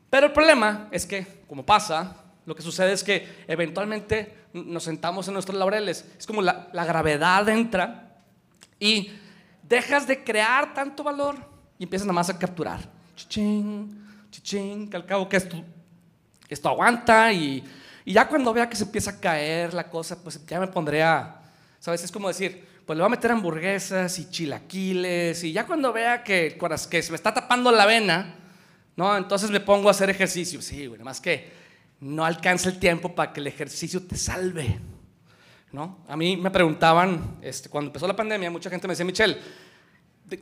[0.10, 5.28] Pero el problema es que, como pasa, lo que sucede es que eventualmente nos sentamos
[5.28, 6.06] en nuestros laureles.
[6.18, 8.18] Es como la, la gravedad entra
[8.80, 9.12] y
[9.64, 11.36] dejas de crear tanto valor
[11.78, 12.80] y empiezas nada más a capturar.
[13.16, 15.64] Chichín, chichín, que al cabo que esto,
[16.50, 17.64] esto aguanta y,
[18.06, 21.04] y ya cuando vea que se empieza a caer la cosa, pues ya me pondré
[21.04, 21.42] a,
[21.80, 22.04] ¿sabes?
[22.04, 26.24] Es como decir, pues le voy a meter hamburguesas y chilaquiles y ya cuando vea
[26.24, 26.58] que,
[26.90, 28.36] que se me está tapando la vena,
[28.96, 29.18] ¿no?
[29.18, 30.62] Entonces me pongo a hacer ejercicio.
[30.62, 31.52] Sí, güey, más que
[32.00, 34.80] no alcanza el tiempo para que el ejercicio te salve,
[35.72, 36.00] ¿no?
[36.08, 39.38] A mí me preguntaban, este, cuando empezó la pandemia, mucha gente me decía, Michelle,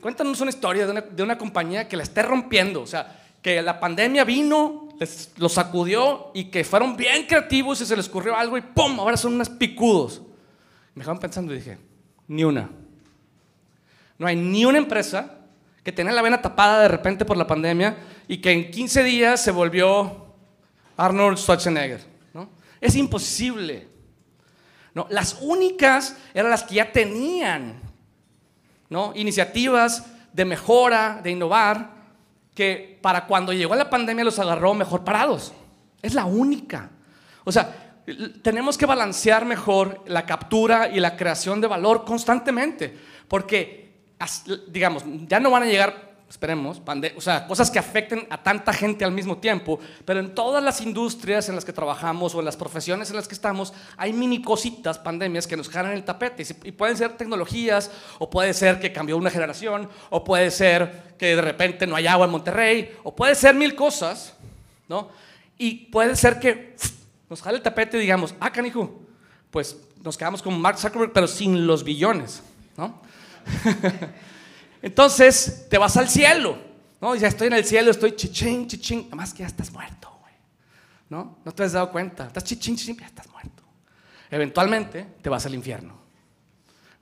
[0.00, 3.62] cuéntanos una historia de una, de una compañía que la esté rompiendo, o sea, que
[3.62, 8.36] la pandemia vino, les, los sacudió y que fueron bien creativos y se les ocurrió
[8.36, 8.98] algo y ¡pum!
[9.00, 10.22] Ahora son unos picudos.
[10.94, 11.78] Me dejaron pensando y dije,
[12.28, 12.70] ni una.
[14.18, 15.38] No hay ni una empresa
[15.82, 19.40] que tenía la vena tapada de repente por la pandemia y que en 15 días
[19.42, 20.26] se volvió
[20.96, 22.00] Arnold Schwarzenegger.
[22.32, 22.48] ¿no?
[22.80, 23.88] Es imposible.
[24.94, 25.06] ¿no?
[25.10, 27.80] Las únicas eran las que ya tenían
[28.88, 29.12] ¿no?
[29.14, 31.90] iniciativas de mejora, de innovar,
[32.54, 35.52] que para cuando llegó la pandemia los agarró mejor parados.
[36.00, 36.90] Es la única.
[37.44, 38.02] O sea,
[38.42, 42.96] tenemos que balancear mejor la captura y la creación de valor constantemente,
[43.28, 43.92] porque,
[44.68, 46.82] digamos, ya no van a llegar, esperemos,
[47.16, 50.80] o sea, cosas que afecten a tanta gente al mismo tiempo, pero en todas las
[50.80, 54.42] industrias en las que trabajamos o en las profesiones en las que estamos, hay mini
[54.42, 58.92] cositas, pandemias, que nos jalan el tapete, y pueden ser tecnologías, o puede ser que
[58.92, 63.14] cambió una generación, o puede ser que de repente no hay agua en Monterrey, o
[63.14, 64.34] puede ser mil cosas,
[64.88, 65.10] ¿no?
[65.56, 66.76] Y puede ser que
[67.30, 69.02] nos jale el tapete y digamos, ah, canijo,
[69.50, 72.42] pues nos quedamos con Mark Zuckerberg, pero sin los billones,
[72.76, 73.00] ¿no?
[74.84, 76.58] Entonces te vas al cielo,
[77.00, 77.14] ¿no?
[77.14, 80.34] Ya estoy en el cielo, estoy chichín, chichín, además que ya estás muerto, güey,
[81.08, 81.38] ¿no?
[81.42, 83.62] No te has dado cuenta, estás chichín, chichín, ya estás muerto.
[84.30, 85.98] Eventualmente te vas al infierno,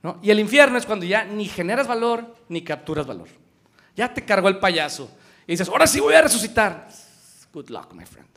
[0.01, 0.17] ¿no?
[0.23, 3.27] Y el infierno es cuando ya ni generas valor ni capturas valor.
[3.97, 5.11] Ya te cargó el payaso
[5.45, 6.87] y dices, ahora sí voy a resucitar.
[7.51, 8.29] Good luck, my friend.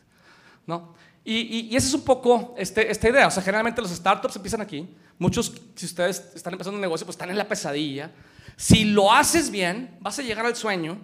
[0.67, 0.93] ¿no?
[1.25, 3.29] Y, y- y esa es un poco este- esta idea.
[3.29, 4.93] O sea, generalmente los startups empiezan aquí.
[5.21, 8.11] Muchos, si ustedes están empezando un negocio, pues están en la pesadilla.
[8.57, 10.99] Si lo haces bien, vas a llegar al sueño.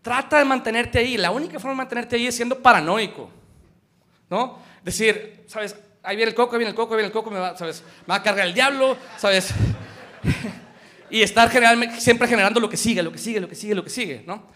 [0.00, 1.16] Trata de mantenerte ahí.
[1.16, 3.30] La única forma de mantenerte ahí es siendo paranoico.
[4.30, 4.58] ¿No?
[4.82, 5.76] Decir, ¿sabes?
[6.02, 7.82] Ahí viene el coco, ahí viene el coco, ahí viene el coco, me va, ¿sabes?
[8.08, 9.52] Va a cargar el diablo, ¿sabes?
[11.10, 13.82] y estar generalmente, siempre generando lo que sigue, lo que sigue, lo que sigue, lo
[13.84, 14.46] que sigue, ¿no?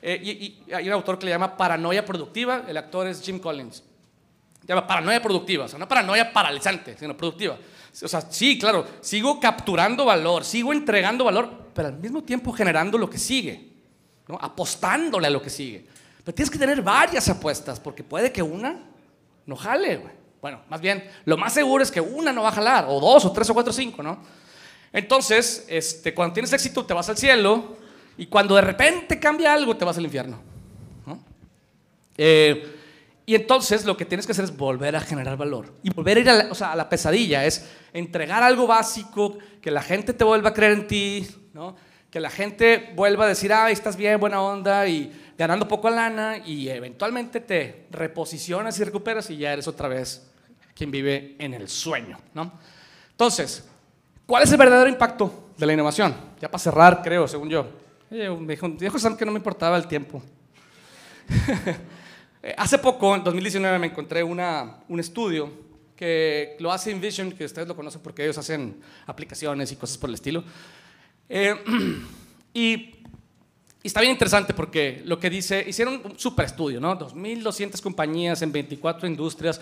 [0.00, 0.30] Eh, y,
[0.70, 3.82] y hay un autor que le llama paranoia productiva, el actor es Jim Collins.
[4.64, 7.56] Llama paranoia productiva, o sea, no paranoia paralizante, sino productiva.
[8.00, 12.96] O sea, sí, claro, sigo capturando valor, sigo entregando valor, pero al mismo tiempo generando
[12.96, 13.68] lo que sigue,
[14.28, 14.38] ¿no?
[14.40, 15.86] apostándole a lo que sigue.
[16.24, 18.80] Pero tienes que tener varias apuestas, porque puede que una
[19.44, 20.12] no jale, güey.
[20.40, 23.24] Bueno, más bien, lo más seguro es que una no va a jalar, o dos,
[23.24, 24.18] o tres, o cuatro, o cinco, ¿no?
[24.92, 27.76] Entonces, este, cuando tienes éxito, te vas al cielo,
[28.16, 30.38] y cuando de repente cambia algo, te vas al infierno.
[31.06, 31.18] ¿no?
[32.16, 32.80] Eh,
[33.24, 35.72] y entonces lo que tienes que hacer es volver a generar valor.
[35.82, 39.38] Y volver a ir a la, o sea, a la pesadilla, es entregar algo básico,
[39.60, 41.76] que la gente te vuelva a creer en ti, ¿no?
[42.12, 46.36] que la gente vuelva a decir, ah, estás bien, buena onda, y ganando poco lana,
[46.44, 50.30] y eventualmente te reposicionas y recuperas y ya eres otra vez
[50.74, 52.18] quien vive en el sueño.
[52.34, 52.52] ¿no?
[53.12, 53.66] Entonces,
[54.26, 56.14] ¿cuál es el verdadero impacto de la innovación?
[56.38, 57.66] Ya para cerrar, creo, según yo.
[58.10, 60.22] Me dijo, dijo Sam que no me importaba el tiempo.
[62.42, 65.50] Eh, Hace poco, en 2019, me encontré un estudio
[65.94, 70.10] que lo hace InVision, que ustedes lo conocen porque ellos hacen aplicaciones y cosas por
[70.10, 70.42] el estilo.
[71.28, 71.54] Eh,
[72.54, 72.96] y,
[73.84, 76.98] está bien interesante porque lo que dice, hicieron un super estudio, ¿no?
[76.98, 79.60] 2.200 compañías en 24 industrias,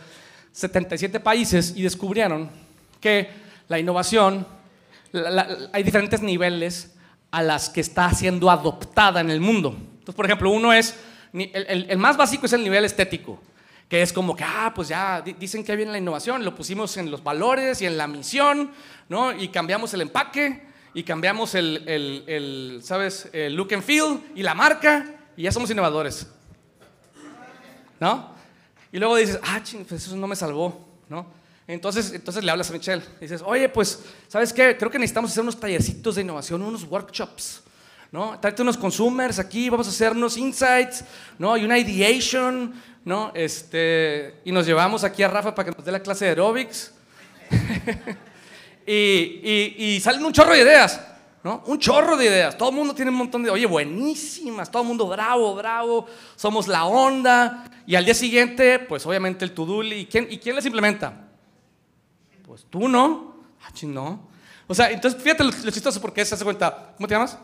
[0.52, 2.50] 77 países y descubrieron
[3.00, 3.28] que
[3.68, 4.46] la innovación,
[5.72, 6.94] hay diferentes niveles
[7.30, 9.76] a las que está siendo adoptada en el mundo.
[9.78, 10.96] Entonces, por ejemplo, uno es,
[11.32, 13.40] el, el- el más básico es el nivel estético,
[13.88, 16.96] que es como que, ah, pues ya di- dicen que viene la innovación, lo pusimos
[16.96, 18.70] en los valores y en la misión,
[19.08, 19.32] ¿no?
[19.32, 20.62] Y cambiamos el empaque
[20.94, 23.28] y cambiamos el, el- el, ¿sabes?
[23.32, 26.26] El look and feel y la marca y ya somos innovadores.
[28.00, 28.34] ¿no?
[28.92, 31.26] Y luego dices, ah, ching, pues eso no me salvó, ¿no?
[31.66, 34.76] Entonces, entonces le hablas a Michelle, dices, oye, pues, ¿sabes qué?
[34.76, 37.62] Creo que necesitamos hacer unos tallercitos de innovación, unos workshops,
[38.12, 38.38] ¿no?
[38.40, 41.04] Tráete unos consumers aquí, vamos a hacer unos insights,
[41.38, 41.56] ¿no?
[41.56, 43.30] Y una ideation, ¿no?
[43.34, 46.92] Este, y nos llevamos aquí a Rafa para que nos dé la clase de aerobics.
[48.86, 48.92] y,
[49.78, 51.00] y- salen un chorro de ideas,
[51.44, 51.62] ¿no?
[51.66, 52.56] Un chorro de ideas.
[52.58, 56.66] Todo el mundo tiene un montón de, oye, buenísimas, todo el mundo bravo, bravo, somos
[56.68, 57.64] la onda.
[57.86, 61.28] Y al día siguiente, pues obviamente el to-do, ¿y quién, ¿y quién les implementa?
[62.46, 63.36] Pues tú no.
[63.62, 64.28] Ah, no.
[64.66, 66.92] O sea, entonces fíjate lo, lo chistoso porque se hace cuenta.
[66.96, 67.38] ¿Cómo te llamas?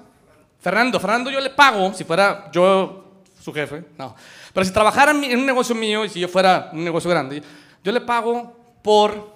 [0.66, 0.98] Fernando.
[0.98, 4.16] Fernando yo le pago, si fuera yo su jefe, no.
[4.52, 7.40] Pero si trabajara en un negocio mío y si yo fuera un negocio grande,
[7.84, 8.52] yo le pago
[8.82, 9.32] por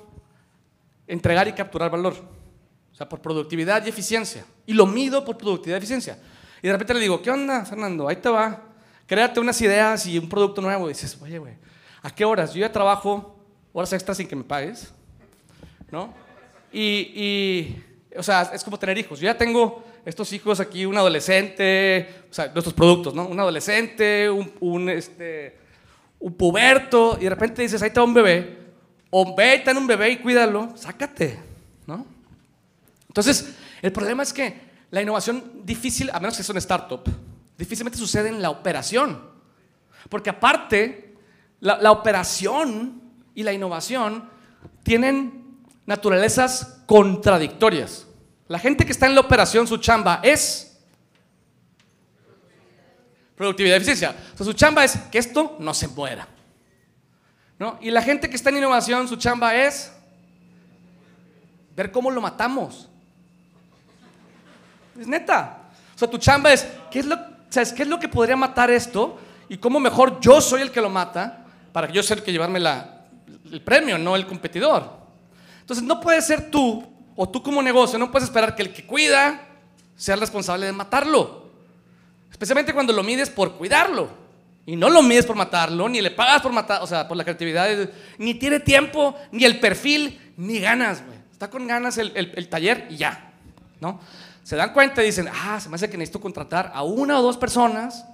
[1.07, 2.15] entregar y capturar valor.
[2.93, 4.45] O sea, por productividad y eficiencia.
[4.67, 6.19] Y lo mido por productividad y eficiencia.
[6.61, 8.09] Y de repente le digo, ¿qué onda, Fernando?
[8.09, 8.65] Ahí te va.
[9.07, 10.87] Créate unas ideas y un producto nuevo.
[10.87, 11.55] Y dices, oye, güey,
[12.03, 12.53] ¿a qué horas?
[12.53, 13.39] Yo ya trabajo
[13.73, 14.93] horas extras sin que me pagues.
[15.93, 16.13] ¿No?
[16.73, 16.83] Y,
[17.15, 17.85] y,
[18.17, 19.21] o sea, es como tener hijos.
[19.21, 23.27] Yo ya tengo estos hijos aquí, un adolescente, o sea, nuestros productos, ¿no?
[23.27, 25.59] Un adolescente, un, este,
[26.19, 28.59] un puberto, y de repente dices, ahí está un bebé,
[29.11, 31.39] o ve y ten un bebé y cuídalo, sácate,
[31.87, 32.07] ¿no?
[33.09, 37.03] Entonces, el problema es que la innovación difícil, a menos que sea una startup,
[37.59, 39.21] difícilmente sucede en la operación.
[40.09, 41.15] Porque aparte,
[41.61, 43.03] la, la operación
[43.35, 44.29] y la innovación
[44.83, 48.07] tienen naturalezas contradictorias.
[48.51, 50.77] La gente que está en la operación, su chamba es
[53.37, 54.13] productividad y eficiencia.
[54.35, 56.27] O sea, su chamba es que esto no se muera.
[57.61, 57.79] ¿No?
[57.81, 59.93] Y la gente que está en innovación, su chamba es
[61.77, 62.89] ver cómo lo matamos.
[64.99, 65.71] Es neta.
[65.95, 67.17] O sea, tu chamba es, ¿qué es lo,
[67.51, 69.17] ¿sabes qué es lo que podría matar esto?
[69.49, 72.33] Y cómo mejor yo soy el que lo mata para que yo sea el que
[72.33, 73.05] llevarme la-
[73.53, 74.91] el premio, no el competidor.
[75.61, 76.85] Entonces, no puedes ser tú,
[77.17, 79.41] o tú como negocio, no puedes esperar que el que cuida
[79.97, 81.51] sea el responsable de matarlo.
[82.31, 84.09] Especialmente cuando lo mides por cuidarlo.
[84.67, 87.25] Y no lo mides por matarlo, ni le pagas por matar, o sea, por la
[87.25, 87.69] creatividad,
[88.19, 91.19] ni tiene tiempo, ni el perfil, ni ganas, güey.
[91.33, 93.33] Está con ganas el, el- el taller y ya,
[93.81, 94.01] ¿no?
[94.45, 97.23] Se dan cuenta y dicen, ah, se me hace que necesito contratar a una o
[97.23, 98.05] dos personas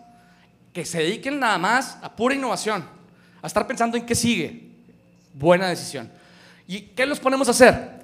[0.72, 2.84] que se dediquen nada más a pura innovación,
[3.42, 4.70] a estar pensando en qué sigue.
[5.34, 6.10] Buena decisión.
[6.66, 7.95] ¿Y qué los ponemos a hacer?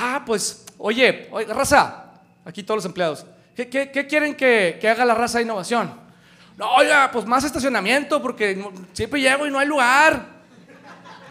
[0.00, 2.04] Ah, pues, oye, oye raza,
[2.44, 5.92] aquí todos los empleados, ¿qué, qué- qué quieren que, que haga la raza de innovación?
[6.56, 10.38] No, oiga, pues más estacionamiento, porque siempre llego y no hay lugar.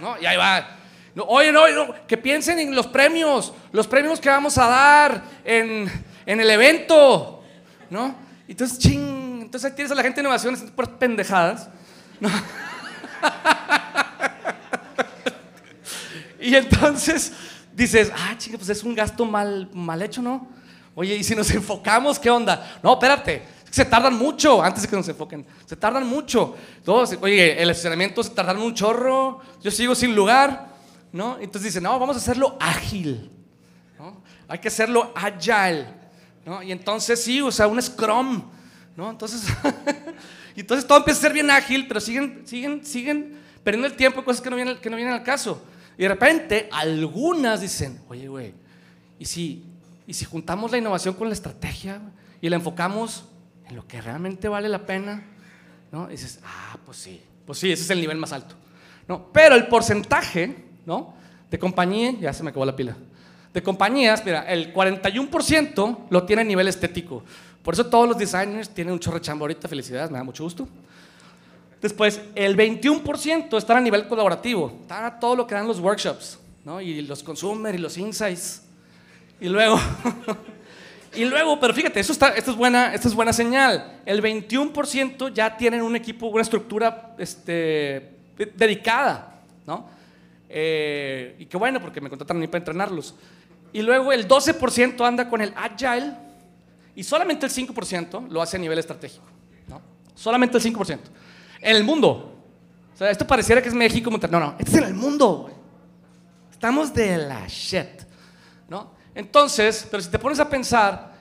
[0.01, 0.17] ¿No?
[0.21, 0.67] Y ahí va.
[1.15, 5.23] No, oye, no, no, que piensen en los premios, los premios que vamos a dar
[5.43, 5.89] en,
[6.25, 7.43] en el evento.
[7.89, 8.15] ¿No?
[8.47, 11.69] Entonces, ching, entonces ahí tienes a la gente de innovación haciendo puras pendejadas.
[12.19, 12.29] ¿no?
[16.39, 17.33] Y entonces
[17.77, 20.47] dices, ah, chica, pues es un gasto mal, mal hecho, ¿no?
[20.95, 22.79] Oye, y si nos enfocamos, ¿qué onda?
[22.81, 25.45] No, espérate, se tardan mucho antes de que nos enfoquen.
[25.65, 26.55] Se tardan mucho.
[26.83, 30.69] Todos, oye, el estacionamiento se tardaron un chorro, yo sigo sin lugar,
[31.11, 31.37] ¿no?
[31.39, 33.29] Entonces dicen, no, vamos a hacerlo ágil.
[34.47, 35.87] hay que hacerlo agile,
[36.45, 36.63] ¿no?
[36.63, 38.41] Y entonces sí, o sea, un scrum,
[38.95, 39.11] ¿no?
[39.11, 39.43] Entonces,
[40.55, 44.25] entonces todo empieza a ser bien ágil, pero siguen, siguen, siguen perdiendo el tiempo en
[44.25, 45.61] cosas que no vienen, que no vienen al caso.
[45.97, 48.53] Y de repente, algunas dicen, oye, güey,
[49.17, 49.63] ¿y si,
[50.05, 51.99] ¿y si juntamos la innovación con la estrategia
[52.39, 53.25] y la enfocamos
[53.67, 55.23] en lo que realmente vale la pena?
[55.91, 56.07] ¿No?
[56.07, 58.55] Y dices, ah, pues sí, pues sí, ese es el nivel más alto.
[59.07, 59.31] ¿no?
[59.31, 60.55] Pero el porcentaje
[60.85, 61.15] ¿no?
[61.49, 62.95] de compañías, ya se me acabó la pila,
[63.53, 67.23] de compañías, mira, el 41% lo tiene a nivel estético.
[67.63, 70.43] Por eso todos los designers tienen un chorro de chamba ahorita, felicidades, me da mucho
[70.43, 70.67] gusto.
[71.81, 76.39] Después, el 21% están a nivel colaborativo, están a todo lo que dan los workshops,
[76.65, 76.81] ¿no?
[76.81, 78.63] y los consumer y los insights.
[79.39, 79.79] Y luego,
[81.15, 84.01] y luego, pero fíjate, eso está, esto, es buena, esto es buena señal.
[84.05, 88.15] El 21% ya tienen un equipo, una estructura este,
[88.55, 89.87] dedicada, ¿no?
[90.49, 93.13] Eh, y qué bueno, porque me contrataron a mí para entrenarlos.
[93.71, 96.13] Y luego el 12% anda con el agile
[96.95, 99.25] y solamente el 5% lo hace a nivel estratégico,
[99.67, 99.79] ¿no?
[100.15, 100.99] Solamente el 5%.
[101.61, 102.33] En el mundo.
[102.93, 104.09] O sea, esto pareciera que es México.
[104.09, 105.49] No, no, este es en el mundo.
[106.51, 108.01] Estamos de la shit,
[108.69, 108.91] ¿no?
[109.13, 111.13] Entonces, pero si te pones a pensar,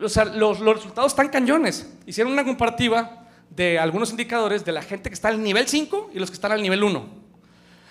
[0.00, 1.86] o sea, los, los resultados están cañones.
[2.06, 6.18] Hicieron una comparativa de algunos indicadores de la gente que está al nivel 5 y
[6.18, 7.06] los que están al nivel 1.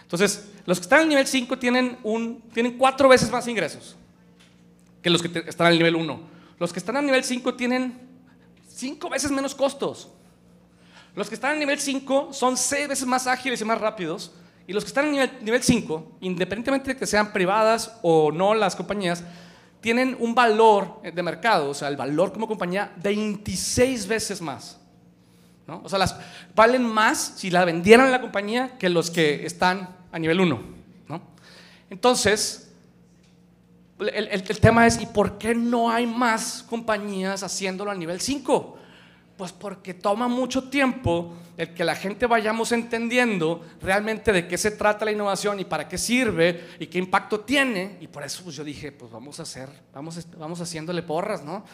[0.03, 3.95] Entonces, los que están al nivel 5 tienen, un, tienen cuatro veces más ingresos
[5.01, 6.19] que los que te- están al nivel 1.
[6.59, 7.99] Los que están al nivel 5 tienen
[8.67, 10.09] cinco veces menos costos.
[11.15, 14.31] Los que están al nivel 5 son seis veces más ágiles y más rápidos.
[14.67, 18.53] Y los que están al nivel, nivel 5, independientemente de que sean privadas o no
[18.53, 19.23] las compañías,
[19.81, 24.77] tienen un valor de mercado, o sea, el valor como compañía, 26 veces más.
[25.67, 25.81] ¿no?
[25.83, 25.99] O sea,
[26.55, 30.61] valen más si la vendieran la compañía que los que están a nivel 1.
[31.09, 31.21] ¿no?
[31.89, 32.71] Entonces,
[33.99, 38.21] el, el- el tema es, ¿y por qué no hay más compañías haciéndolo a nivel
[38.21, 38.77] 5?
[39.37, 44.71] Pues porque toma mucho tiempo el que la gente vayamos entendiendo realmente de qué se
[44.71, 47.97] trata la innovación y para qué sirve y qué impacto tiene.
[48.01, 51.65] Y por eso pues, yo dije, pues vamos a hacer, vamos, vamos haciéndole porras, ¿no?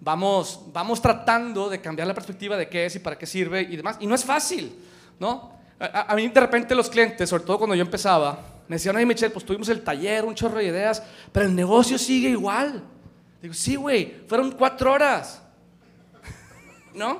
[0.00, 3.76] Vamos, vamos tratando de cambiar la perspectiva de qué es y para qué sirve y
[3.76, 3.96] demás.
[4.00, 4.74] Y no es fácil,
[5.18, 5.54] ¿no?
[5.78, 9.06] A, a- mí de repente los clientes, sobre todo cuando yo empezaba, me decían, oye
[9.06, 12.82] Michelle, pues tuvimos el taller, un chorro de ideas, pero el negocio sigue igual.
[13.40, 15.42] Digo, sí, güey, fueron cuatro horas.
[16.94, 17.18] ¿No?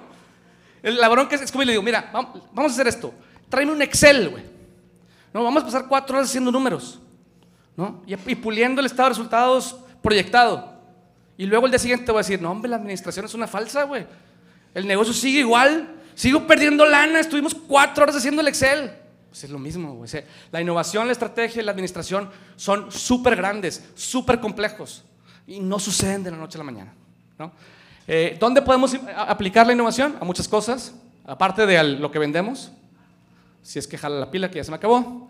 [0.83, 3.15] La bronca es, es como y le digo, mira, vam- vamos a hacer esto.
[3.49, 4.45] Tráeme un Excel, güey.
[5.33, 7.01] No, vamos a pasar cuatro horas haciendo números,
[7.77, 8.03] ¿no?
[8.07, 10.75] Y, puliendo el estado de resultados proyectado.
[11.37, 13.85] Y luego el día siguiente voy a decir, no, hombre, la administración es una falsa,
[13.85, 14.07] güey.
[14.75, 15.97] El negocio sigue igual.
[16.15, 17.19] Sigo perdiendo lana.
[17.19, 18.93] Estuvimos cuatro horas haciendo el Excel.
[19.31, 20.09] Pues es lo mismo, güey.
[20.53, 25.05] La innovación, la estrategia la administración son súper grandes, súper complejos.
[25.47, 26.95] Y no suceden de la noche a la mañana,
[27.39, 27.51] ¿no?
[28.07, 30.17] Eh, ¿Dónde podemos aplicar la innovación?
[30.21, 30.93] A muchas cosas,
[31.25, 32.71] aparte de lo que vendemos.
[33.63, 35.29] Si es que jala la pila, que ya se me acabó.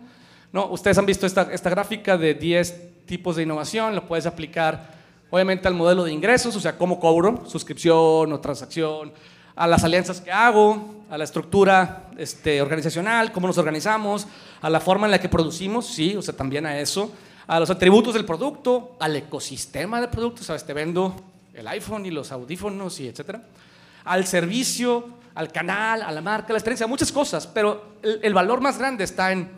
[0.51, 4.93] No, ustedes han visto esta, esta gráfica de 10 tipos de innovación, lo puedes aplicar
[5.29, 9.11] obviamente al modelo de ingresos, o sea, cómo cobro, suscripción o transacción,
[9.55, 14.27] a las alianzas que hago, a la estructura este, organizacional, cómo nos organizamos,
[14.61, 17.11] a la forma en la que producimos, sí, o sea, también a eso,
[17.47, 21.15] a los atributos del producto, al ecosistema del producto, sabes, te vendo
[21.55, 23.41] el iPhone y los audífonos y etcétera,
[24.03, 28.61] al servicio, al canal, a la marca, a la experiencia, muchas cosas, pero el, valor
[28.61, 29.49] más grande está en,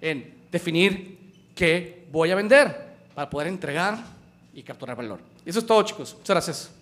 [0.00, 1.18] en definir
[1.54, 3.98] qué voy a vender para poder entregar
[4.54, 5.20] y capturar valor.
[5.44, 6.14] Eso es todo, chicos.
[6.18, 6.77] Muchas gracias.